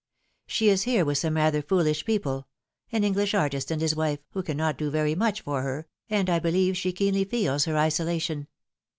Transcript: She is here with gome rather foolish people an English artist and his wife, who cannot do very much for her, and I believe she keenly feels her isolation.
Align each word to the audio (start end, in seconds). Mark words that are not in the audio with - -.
She 0.47 0.69
is 0.69 0.81
here 0.81 1.05
with 1.05 1.21
gome 1.21 1.35
rather 1.35 1.61
foolish 1.61 2.05
people 2.05 2.47
an 2.91 3.03
English 3.03 3.35
artist 3.35 3.69
and 3.69 3.79
his 3.79 3.95
wife, 3.95 4.17
who 4.31 4.41
cannot 4.41 4.79
do 4.79 4.89
very 4.89 5.13
much 5.13 5.41
for 5.41 5.61
her, 5.61 5.85
and 6.09 6.27
I 6.27 6.39
believe 6.39 6.75
she 6.75 6.91
keenly 6.91 7.23
feels 7.23 7.65
her 7.65 7.77
isolation. 7.77 8.47